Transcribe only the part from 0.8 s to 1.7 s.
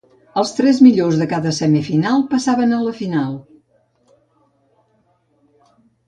millors de cada